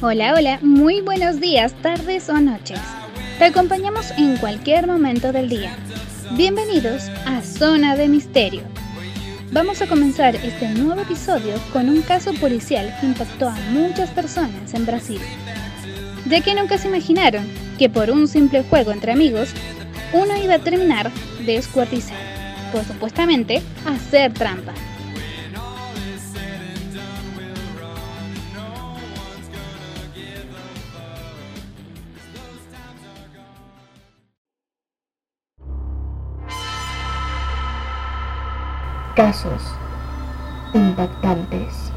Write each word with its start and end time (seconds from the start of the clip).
Hola, 0.00 0.32
hola, 0.32 0.60
muy 0.62 1.00
buenos 1.00 1.40
días, 1.40 1.74
tardes 1.82 2.28
o 2.28 2.40
noches. 2.40 2.78
Te 3.36 3.46
acompañamos 3.46 4.12
en 4.12 4.36
cualquier 4.36 4.86
momento 4.86 5.32
del 5.32 5.48
día. 5.48 5.76
Bienvenidos 6.36 7.08
a 7.26 7.42
Zona 7.42 7.96
de 7.96 8.06
Misterio. 8.06 8.62
Vamos 9.50 9.82
a 9.82 9.88
comenzar 9.88 10.36
este 10.36 10.68
nuevo 10.68 11.00
episodio 11.00 11.54
con 11.72 11.88
un 11.88 12.02
caso 12.02 12.32
policial 12.34 12.96
que 13.00 13.06
impactó 13.06 13.48
a 13.48 13.56
muchas 13.72 14.10
personas 14.10 14.72
en 14.72 14.86
Brasil. 14.86 15.20
Ya 16.28 16.42
que 16.42 16.54
nunca 16.54 16.78
se 16.78 16.86
imaginaron 16.86 17.44
que 17.76 17.90
por 17.90 18.12
un 18.12 18.28
simple 18.28 18.62
juego 18.62 18.92
entre 18.92 19.10
amigos, 19.10 19.48
uno 20.12 20.36
iba 20.36 20.54
a 20.54 20.58
terminar 20.60 21.10
descuartizado, 21.44 22.20
por 22.70 22.84
supuestamente 22.84 23.62
hacer 23.84 24.32
trampa. 24.32 24.74
Casos 39.18 39.60
impactantes. 40.74 41.90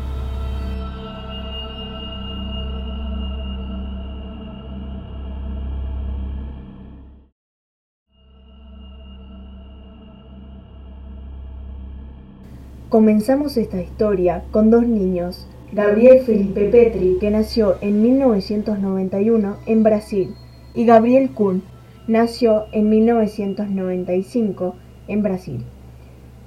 Comenzamos 12.90 13.56
esta 13.56 13.80
historia 13.80 14.44
con 14.50 14.72
dos 14.72 14.88
niños, 14.88 15.48
Gabriel 15.74 16.22
Felipe 16.22 16.70
Petri, 16.70 17.20
que 17.20 17.30
nació 17.30 17.76
en 17.82 18.02
1991 18.02 19.58
en 19.68 19.84
Brasil, 19.84 20.34
y 20.74 20.88
Gabriel 20.88 21.30
Kuhn, 21.30 21.62
nació 22.08 22.66
en 22.72 22.90
1995 22.90 24.76
en 25.08 25.22
Brasil. 25.22 25.64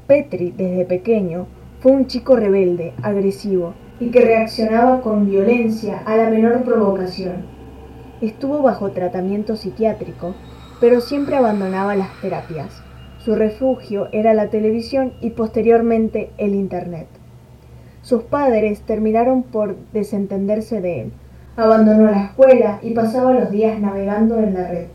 Petri, 0.06 0.50
desde 0.50 0.84
pequeño, 0.84 1.46
fue 1.80 1.92
un 1.92 2.06
chico 2.06 2.36
rebelde, 2.36 2.92
agresivo 3.02 3.72
y 4.00 4.10
que 4.10 4.20
reaccionaba 4.20 5.00
con 5.00 5.26
violencia 5.26 6.02
a 6.04 6.16
la 6.16 6.28
menor 6.28 6.62
provocación. 6.62 7.46
Estuvo 8.20 8.60
bajo 8.60 8.90
tratamiento 8.90 9.56
psiquiátrico, 9.56 10.34
pero 10.78 11.00
siempre 11.00 11.36
abandonaba 11.36 11.96
las 11.96 12.10
terapias. 12.20 12.82
Su 13.18 13.34
refugio 13.34 14.08
era 14.12 14.34
la 14.34 14.50
televisión 14.50 15.14
y 15.22 15.30
posteriormente 15.30 16.30
el 16.36 16.54
Internet. 16.54 17.06
Sus 18.02 18.24
padres 18.24 18.82
terminaron 18.82 19.42
por 19.42 19.76
desentenderse 19.94 20.82
de 20.82 21.00
él. 21.00 21.12
Abandonó 21.56 22.10
la 22.10 22.24
escuela 22.24 22.78
y 22.82 22.92
pasaba 22.92 23.32
los 23.32 23.50
días 23.50 23.80
navegando 23.80 24.38
en 24.38 24.52
la 24.52 24.68
red, 24.68 24.86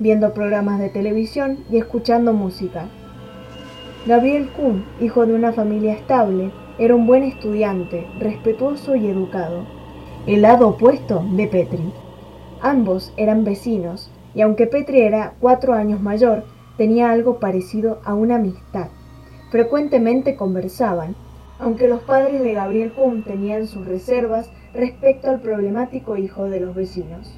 viendo 0.00 0.34
programas 0.34 0.80
de 0.80 0.88
televisión 0.88 1.58
y 1.70 1.76
escuchando 1.76 2.32
música. 2.32 2.88
Gabriel 4.06 4.48
Kuhn, 4.50 4.84
hijo 5.00 5.26
de 5.26 5.34
una 5.34 5.52
familia 5.52 5.92
estable, 5.92 6.50
era 6.78 6.94
un 6.94 7.06
buen 7.06 7.24
estudiante, 7.24 8.06
respetuoso 8.20 8.94
y 8.94 9.08
educado, 9.08 9.66
el 10.26 10.42
lado 10.42 10.68
opuesto 10.68 11.24
de 11.32 11.46
Petri. 11.46 11.92
Ambos 12.62 13.12
eran 13.16 13.44
vecinos, 13.44 14.10
y 14.34 14.40
aunque 14.40 14.66
Petri 14.66 15.00
era 15.00 15.34
cuatro 15.40 15.74
años 15.74 16.00
mayor, 16.00 16.44
tenía 16.76 17.10
algo 17.10 17.40
parecido 17.40 18.00
a 18.04 18.14
una 18.14 18.36
amistad. 18.36 18.88
Frecuentemente 19.50 20.36
conversaban, 20.36 21.16
aunque 21.58 21.88
los 21.88 22.00
padres 22.02 22.40
de 22.42 22.54
Gabriel 22.54 22.92
Kuhn 22.92 23.24
tenían 23.24 23.66
sus 23.66 23.84
reservas 23.84 24.48
respecto 24.72 25.28
al 25.28 25.40
problemático 25.40 26.16
hijo 26.16 26.44
de 26.44 26.60
los 26.60 26.74
vecinos. 26.74 27.36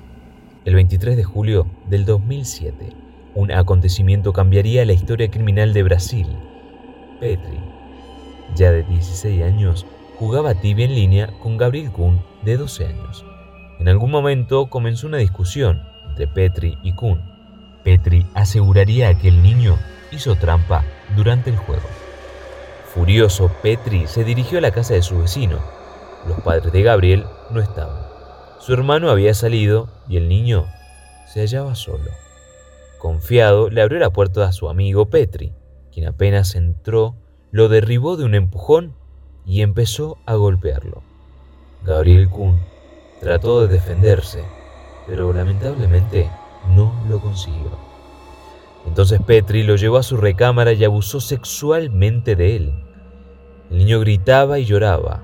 El 0.66 0.74
23 0.74 1.16
de 1.16 1.24
julio 1.24 1.66
del 1.88 2.04
2007, 2.04 2.90
un 3.34 3.50
acontecimiento 3.50 4.32
cambiaría 4.34 4.84
la 4.84 4.92
historia 4.92 5.30
criminal 5.30 5.72
de 5.72 5.82
Brasil 5.82 6.26
Petri, 7.20 7.60
ya 8.56 8.72
de 8.72 8.82
16 8.82 9.42
años, 9.42 9.86
jugaba 10.18 10.54
tibia 10.54 10.86
en 10.86 10.94
línea 10.94 11.30
con 11.42 11.58
Gabriel 11.58 11.92
Kuhn, 11.92 12.18
de 12.42 12.56
12 12.56 12.86
años. 12.86 13.26
En 13.78 13.88
algún 13.88 14.10
momento 14.10 14.70
comenzó 14.70 15.06
una 15.06 15.18
discusión 15.18 15.82
entre 16.08 16.26
Petri 16.26 16.78
y 16.82 16.94
Kuhn. 16.94 17.20
Petri 17.84 18.26
aseguraría 18.32 19.12
que 19.18 19.28
el 19.28 19.42
niño 19.42 19.78
hizo 20.10 20.34
trampa 20.36 20.82
durante 21.14 21.50
el 21.50 21.58
juego. 21.58 21.86
Furioso, 22.86 23.50
Petri 23.62 24.06
se 24.06 24.24
dirigió 24.24 24.56
a 24.56 24.62
la 24.62 24.70
casa 24.70 24.94
de 24.94 25.02
su 25.02 25.18
vecino. 25.18 25.58
Los 26.26 26.40
padres 26.40 26.72
de 26.72 26.82
Gabriel 26.82 27.26
no 27.50 27.60
estaban. 27.60 28.02
Su 28.60 28.72
hermano 28.72 29.10
había 29.10 29.34
salido 29.34 29.90
y 30.08 30.16
el 30.16 30.28
niño 30.28 30.66
se 31.26 31.40
hallaba 31.40 31.74
solo. 31.74 32.10
Confiado, 32.98 33.68
le 33.68 33.82
abrió 33.82 33.98
la 33.98 34.10
puerta 34.10 34.46
a 34.46 34.52
su 34.52 34.70
amigo 34.70 35.10
Petri 35.10 35.52
quien 35.92 36.06
apenas 36.06 36.54
entró, 36.54 37.16
lo 37.50 37.68
derribó 37.68 38.16
de 38.16 38.24
un 38.24 38.34
empujón 38.34 38.94
y 39.44 39.62
empezó 39.62 40.18
a 40.26 40.34
golpearlo. 40.34 41.02
Gabriel 41.84 42.28
Kuhn 42.28 42.60
trató 43.20 43.60
de 43.60 43.68
defenderse, 43.68 44.44
pero 45.06 45.32
lamentablemente 45.32 46.30
no 46.74 46.94
lo 47.08 47.20
consiguió. 47.20 47.70
Entonces 48.86 49.20
Petri 49.20 49.62
lo 49.62 49.76
llevó 49.76 49.98
a 49.98 50.02
su 50.02 50.16
recámara 50.16 50.72
y 50.72 50.84
abusó 50.84 51.20
sexualmente 51.20 52.36
de 52.36 52.56
él. 52.56 52.84
El 53.70 53.78
niño 53.78 54.00
gritaba 54.00 54.58
y 54.58 54.64
lloraba, 54.64 55.22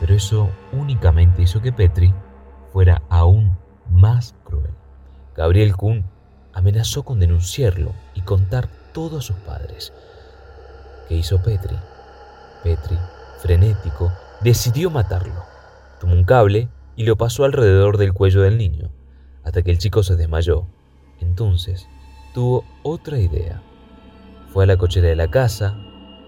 pero 0.00 0.14
eso 0.14 0.50
únicamente 0.72 1.42
hizo 1.42 1.60
que 1.60 1.72
Petri 1.72 2.12
fuera 2.72 3.02
aún 3.08 3.56
más 3.90 4.34
cruel. 4.44 4.70
Gabriel 5.36 5.76
Kuhn 5.76 6.04
amenazó 6.52 7.02
con 7.02 7.20
denunciarlo 7.20 7.92
y 8.14 8.22
contar 8.22 8.68
todo 8.92 9.18
a 9.18 9.22
sus 9.22 9.36
padres. 9.36 9.92
¿Qué 11.08 11.16
hizo 11.16 11.42
Petri? 11.42 11.76
Petri, 12.62 12.98
frenético, 13.40 14.12
decidió 14.40 14.90
matarlo. 14.90 15.44
Tomó 16.00 16.14
un 16.14 16.24
cable 16.24 16.68
y 16.96 17.04
lo 17.04 17.16
pasó 17.16 17.44
alrededor 17.44 17.96
del 17.96 18.12
cuello 18.12 18.42
del 18.42 18.58
niño, 18.58 18.90
hasta 19.44 19.62
que 19.62 19.70
el 19.70 19.78
chico 19.78 20.02
se 20.02 20.16
desmayó. 20.16 20.66
Entonces, 21.20 21.88
tuvo 22.34 22.64
otra 22.82 23.18
idea. 23.18 23.62
Fue 24.52 24.64
a 24.64 24.66
la 24.66 24.76
cochera 24.76 25.08
de 25.08 25.16
la 25.16 25.30
casa, 25.30 25.76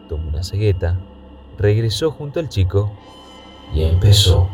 tomó 0.09 0.29
una 0.29 0.43
cegueta, 0.43 0.99
regresó 1.59 2.11
junto 2.11 2.41
al 2.41 2.49
chico 2.49 2.93
y 3.75 3.83
empezó 3.83 4.49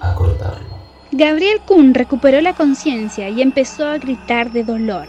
a 0.00 0.14
cortarlo. 0.14 0.76
Gabriel 1.12 1.60
Kuhn 1.66 1.94
recuperó 1.94 2.40
la 2.40 2.54
conciencia 2.54 3.28
y 3.28 3.40
empezó 3.40 3.86
a 3.86 3.98
gritar 3.98 4.52
de 4.52 4.64
dolor. 4.64 5.06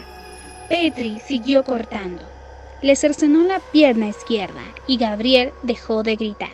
Petri 0.68 1.18
siguió 1.20 1.64
cortando. 1.64 2.22
Le 2.82 2.94
cercenó 2.94 3.42
la 3.44 3.58
pierna 3.58 4.08
izquierda 4.08 4.60
y 4.86 4.98
Gabriel 4.98 5.52
dejó 5.62 6.02
de 6.02 6.16
gritar. 6.16 6.52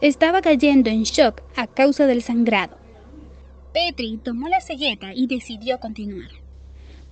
Estaba 0.00 0.40
cayendo 0.40 0.88
en 0.88 1.02
shock 1.02 1.42
a 1.56 1.66
causa 1.66 2.06
del 2.06 2.22
sangrado. 2.22 2.78
Petri 3.72 4.18
tomó 4.18 4.48
la 4.48 4.60
cegueta 4.60 5.12
y 5.14 5.26
decidió 5.26 5.80
continuar. 5.80 6.30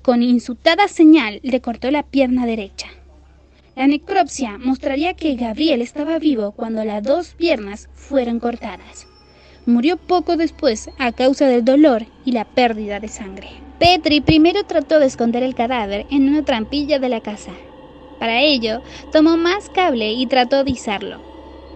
Con 0.02 0.22
insultada 0.22 0.86
señal 0.86 1.40
le 1.42 1.60
cortó 1.60 1.90
la 1.90 2.04
pierna 2.04 2.46
derecha. 2.46 2.88
La 3.74 3.88
necropsia 3.88 4.58
mostraría 4.58 5.14
que 5.14 5.34
Gabriel 5.34 5.82
estaba 5.82 6.20
vivo 6.20 6.52
cuando 6.52 6.84
las 6.84 7.02
dos 7.02 7.34
piernas 7.34 7.88
fueron 7.94 8.38
cortadas. 8.38 9.08
Murió 9.66 9.96
poco 9.96 10.36
después 10.36 10.88
a 10.98 11.10
causa 11.12 11.46
del 11.46 11.64
dolor 11.64 12.06
y 12.24 12.32
la 12.32 12.44
pérdida 12.44 13.00
de 13.00 13.08
sangre. 13.08 13.67
Petri 13.78 14.20
primero 14.20 14.64
trató 14.64 14.98
de 14.98 15.06
esconder 15.06 15.44
el 15.44 15.54
cadáver 15.54 16.04
en 16.10 16.28
una 16.28 16.44
trampilla 16.44 16.98
de 16.98 17.08
la 17.08 17.20
casa. 17.20 17.52
Para 18.18 18.40
ello, 18.40 18.82
tomó 19.12 19.36
más 19.36 19.70
cable 19.70 20.12
y 20.12 20.26
trató 20.26 20.64
de 20.64 20.72
izarlo, 20.72 21.20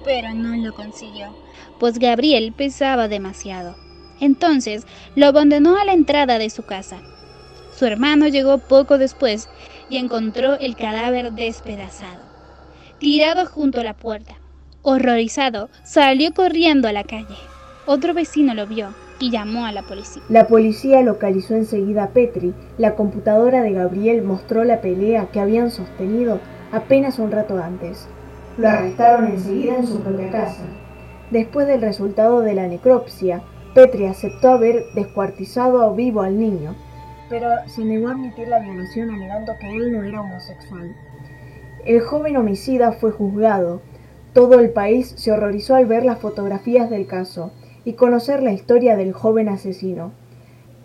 pero 0.05 0.35
no 0.35 0.57
lo 0.57 0.75
consiguió, 0.75 1.33
pues 1.79 2.01
Gabriel 2.01 2.53
pesaba 2.53 3.07
demasiado. 3.07 3.77
Entonces, 4.19 4.85
lo 5.15 5.27
abandonó 5.27 5.77
a 5.77 5.85
la 5.85 5.93
entrada 5.93 6.39
de 6.39 6.51
su 6.51 6.65
casa. 6.65 7.01
Su 7.73 7.87
hermano 7.87 8.27
llegó 8.27 8.59
poco 8.59 8.99
después 8.99 9.49
y 9.89 9.97
encontró 9.97 10.59
el 10.59 10.75
cadáver 10.75 11.33
despedazado, 11.33 12.23
tirado 12.99 13.47
junto 13.47 13.81
a 13.81 13.85
la 13.85 13.95
puerta. 13.95 14.35
Horrorizado, 14.83 15.71
salió 15.85 16.35
corriendo 16.35 16.89
a 16.89 16.93
la 16.93 17.05
calle. 17.05 17.37
Otro 17.87 18.13
vecino 18.13 18.55
lo 18.55 18.67
vio 18.67 18.93
y 19.23 19.31
llamó 19.31 19.67
a 19.67 19.73
la 19.73 19.83
policía. 19.83 20.21
La 20.29 20.49
policía 20.49 21.01
localizó 21.03 21.55
enseguida 21.55 22.03
a 22.03 22.09
Petri. 22.09 22.55
La 22.77 22.97
computadora 22.97 23.63
de 23.63 23.73
Gabriel 23.73 24.25
mostró 24.25 24.65
la 24.65 24.81
pelea 24.81 25.29
que 25.31 25.39
habían 25.39 25.71
sostenido 25.71 26.41
apenas 26.73 27.21
un 27.21 27.31
rato 27.31 27.57
antes. 27.63 28.09
Lo 28.59 28.69
arrestaron 28.69 29.27
enseguida 29.27 29.77
en 29.77 29.87
su 29.87 30.01
propia 30.01 30.29
casa. 30.33 30.65
Después 31.31 31.69
del 31.69 31.83
resultado 31.83 32.41
de 32.41 32.55
la 32.55 32.67
necropsia, 32.67 33.45
Petri 33.75 34.07
aceptó 34.07 34.51
haber 34.51 34.87
descuartizado 34.97 35.83
a 35.83 35.95
vivo 35.95 36.23
al 36.23 36.37
niño, 36.37 36.75
pero 37.31 37.49
se 37.69 37.85
negó 37.85 38.09
a 38.09 38.13
admitir 38.13 38.49
la 38.49 38.59
violación 38.59 39.09
alegando 39.11 39.53
que 39.61 39.71
él 39.71 39.93
no 39.93 40.03
era 40.03 40.21
homosexual. 40.21 40.97
El 41.87 42.01
joven 42.01 42.37
homicida 42.37 42.91
fue 42.91 43.13
juzgado. 43.13 43.83
Todo 44.33 44.59
el 44.59 44.71
país 44.71 45.15
se 45.17 45.31
horrorizó 45.31 45.77
al 45.77 45.87
ver 45.87 46.05
las 46.05 46.19
fotografías 46.19 46.91
del 46.91 47.07
caso 47.07 47.53
y 47.85 47.95
conocer 47.95 48.43
la 48.43 48.53
historia 48.53 48.97
del 48.97 49.13
joven 49.13 49.49
asesino. 49.49 50.13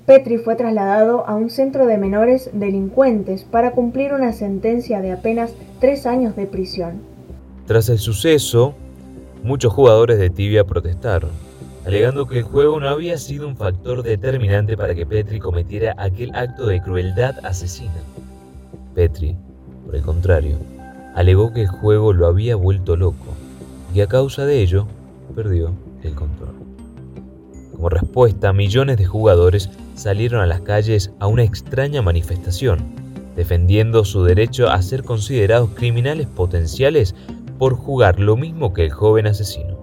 Petri 0.06 0.38
fue 0.38 0.56
trasladado 0.56 1.28
a 1.28 1.36
un 1.36 1.50
centro 1.50 1.86
de 1.86 1.98
menores 1.98 2.50
delincuentes 2.54 3.44
para 3.44 3.72
cumplir 3.72 4.14
una 4.14 4.32
sentencia 4.32 5.02
de 5.02 5.12
apenas 5.12 5.54
tres 5.82 6.06
años 6.06 6.36
de 6.36 6.46
prisión. 6.46 7.02
Tras 7.66 7.90
el 7.90 8.00
suceso, 8.00 8.74
muchos 9.44 9.74
jugadores 9.74 10.18
de 10.18 10.30
Tibia 10.30 10.64
protestaron, 10.64 11.32
alegando 11.86 12.26
que 12.26 12.38
el 12.38 12.44
juego 12.44 12.80
no 12.80 12.88
había 12.88 13.18
sido 13.18 13.48
un 13.48 13.58
factor 13.58 14.02
determinante 14.02 14.78
para 14.78 14.96
que 14.96 15.06
Petri 15.06 15.40
cometiera 15.40 15.94
aquel 15.98 16.34
acto 16.34 16.68
de 16.68 16.82
crueldad 16.82 17.36
asesina. 17.46 18.02
Petri, 18.96 19.36
por 19.86 19.96
el 19.96 20.02
contrario, 20.02 20.58
alegó 21.16 21.52
que 21.52 21.62
el 21.62 21.68
juego 21.68 22.14
lo 22.14 22.28
había 22.28 22.56
vuelto 22.56 22.96
loco 22.96 23.34
y 23.94 24.02
a 24.02 24.08
causa 24.08 24.46
de 24.46 24.62
ello 24.62 24.88
perdió 25.36 25.74
el 26.04 26.14
control. 26.16 26.56
Como 27.78 27.90
respuesta, 27.90 28.54
millones 28.54 28.98
de 28.98 29.06
jugadores 29.06 29.70
salieron 29.94 30.42
a 30.42 30.48
las 30.48 30.62
calles 30.62 31.12
a 31.20 31.28
una 31.28 31.44
extraña 31.44 32.02
manifestación, 32.02 32.80
defendiendo 33.36 34.04
su 34.04 34.24
derecho 34.24 34.68
a 34.68 34.82
ser 34.82 35.04
considerados 35.04 35.70
criminales 35.76 36.26
potenciales 36.26 37.14
por 37.60 37.76
jugar 37.76 38.20
lo 38.20 38.36
mismo 38.36 38.74
que 38.74 38.84
el 38.86 38.92
joven 38.92 39.28
asesino. 39.28 39.78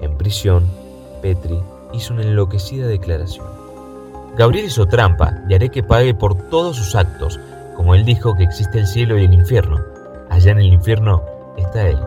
En 0.00 0.16
prisión, 0.16 0.64
Petri 1.20 1.60
hizo 1.92 2.14
una 2.14 2.22
enloquecida 2.22 2.86
declaración. 2.86 3.46
Gabriel 4.38 4.64
hizo 4.64 4.86
trampa 4.86 5.42
y 5.50 5.54
haré 5.54 5.68
que 5.68 5.82
pague 5.82 6.14
por 6.14 6.48
todos 6.48 6.76
sus 6.78 6.94
actos, 6.94 7.38
como 7.76 7.94
él 7.94 8.06
dijo 8.06 8.34
que 8.34 8.44
existe 8.44 8.78
el 8.78 8.86
cielo 8.86 9.18
y 9.18 9.24
el 9.26 9.34
infierno. 9.34 9.82
Allá 10.30 10.52
en 10.52 10.60
el 10.60 10.72
infierno 10.72 11.22
está 11.58 11.86
él. 11.90 11.98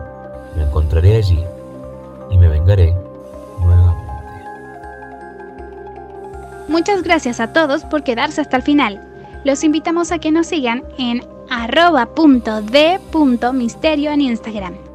Me 0.56 0.64
encontraré 0.64 1.14
allí 1.14 1.38
y 2.28 2.38
me 2.38 2.48
vengaré 2.48 3.05
Muchas 6.68 7.02
gracias 7.02 7.40
a 7.40 7.52
todos 7.52 7.84
por 7.84 8.02
quedarse 8.02 8.40
hasta 8.40 8.56
el 8.56 8.62
final. 8.62 9.02
Los 9.44 9.62
invitamos 9.64 10.12
a 10.12 10.18
que 10.18 10.32
nos 10.32 10.46
sigan 10.48 10.82
en 10.98 11.22
arroba.de.misterio 11.48 14.10
en 14.10 14.20
Instagram. 14.20 14.85